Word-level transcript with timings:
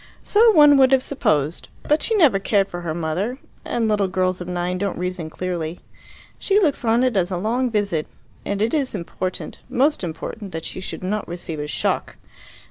"So 0.23 0.49
one 0.53 0.77
would 0.77 0.91
have 0.93 1.03
supposed. 1.03 1.69
But 1.83 2.01
she 2.01 2.15
never 2.15 2.39
cared 2.39 2.69
for 2.69 2.81
her 2.81 2.95
mother, 2.95 3.37
and 3.63 3.87
little 3.87 4.07
girls 4.07 4.41
of 4.41 4.47
nine 4.47 4.79
don't 4.79 4.97
reason 4.97 5.29
clearly. 5.29 5.79
She 6.39 6.59
looks 6.59 6.83
on 6.83 7.03
it 7.03 7.15
as 7.15 7.29
a 7.29 7.37
long 7.37 7.69
visit. 7.69 8.07
And 8.43 8.63
it 8.63 8.73
is 8.73 8.95
important, 8.95 9.59
most 9.69 10.03
important, 10.03 10.53
that 10.53 10.65
she 10.65 10.79
should 10.79 11.03
not 11.03 11.27
receive 11.27 11.59
a 11.59 11.67
shock. 11.67 12.15